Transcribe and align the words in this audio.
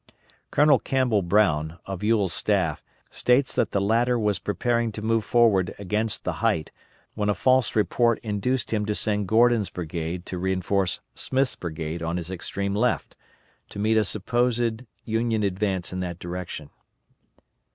Colonel 0.49 0.79
Campbell 0.79 1.21
Brown, 1.21 1.77
of 1.85 2.01
Ewell's 2.01 2.33
staff, 2.33 2.83
states 3.11 3.53
that 3.53 3.69
the 3.69 3.79
latter 3.79 4.17
was 4.17 4.39
preparing 4.39 4.91
to 4.93 5.01
move 5.03 5.23
forward 5.23 5.75
against 5.77 6.23
the 6.23 6.33
height, 6.41 6.71
when 7.13 7.29
a 7.29 7.35
false 7.35 7.75
report 7.75 8.17
induced 8.23 8.71
him 8.73 8.83
to 8.87 8.95
send 8.95 9.27
Gordon's 9.27 9.69
brigade 9.69 10.25
to 10.25 10.39
reinforce 10.39 11.01
Smith's 11.13 11.55
brigade 11.55 12.01
on 12.01 12.17
his 12.17 12.31
extreme 12.31 12.73
left, 12.73 13.15
to 13.69 13.77
meet 13.77 13.95
a 13.95 14.03
supposed 14.03 14.85
Union 15.05 15.43
advance 15.43 15.93
in 15.93 15.99
that 15.99 16.17
direction. 16.17 16.71